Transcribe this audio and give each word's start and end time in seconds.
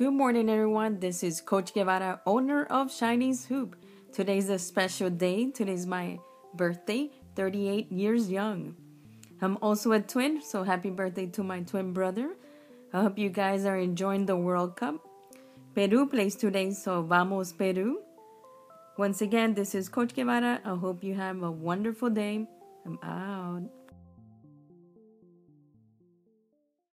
Good 0.00 0.14
morning, 0.14 0.48
everyone. 0.48 0.98
This 0.98 1.22
is 1.22 1.42
Coach 1.42 1.74
Guevara, 1.74 2.22
owner 2.24 2.64
of 2.64 2.90
Chinese 2.90 3.44
Hoop. 3.44 3.76
Today's 4.14 4.48
a 4.48 4.58
special 4.58 5.10
day. 5.10 5.50
Today's 5.50 5.86
my 5.86 6.18
birthday, 6.54 7.10
38 7.36 7.92
years 7.92 8.30
young. 8.30 8.76
I'm 9.42 9.58
also 9.60 9.92
a 9.92 10.00
twin, 10.00 10.40
so 10.40 10.62
happy 10.62 10.88
birthday 10.88 11.26
to 11.26 11.42
my 11.42 11.60
twin 11.60 11.92
brother. 11.92 12.30
I 12.94 13.02
hope 13.02 13.18
you 13.18 13.28
guys 13.28 13.66
are 13.66 13.76
enjoying 13.76 14.24
the 14.24 14.36
World 14.36 14.74
Cup. 14.74 15.06
Peru 15.74 16.06
plays 16.06 16.34
today, 16.34 16.70
so 16.70 17.02
vamos 17.02 17.52
Peru. 17.52 18.00
Once 18.96 19.20
again, 19.20 19.52
this 19.52 19.74
is 19.74 19.90
Coach 19.90 20.14
Guevara. 20.14 20.62
I 20.64 20.76
hope 20.76 21.04
you 21.04 21.12
have 21.12 21.42
a 21.42 21.50
wonderful 21.50 22.08
day. 22.08 22.46
I'm 22.86 22.98
out. 23.02 23.68